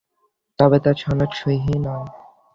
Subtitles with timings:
[0.59, 2.07] তবে তার সনদ সহীহ নয়।